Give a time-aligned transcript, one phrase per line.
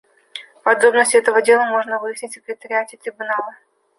[0.63, 3.53] Подробности этого дела можно выяснить в Секретариате Трибунала.